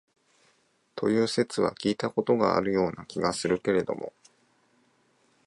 [0.95, 4.13] という説は聞いた事があるような気がするけれども、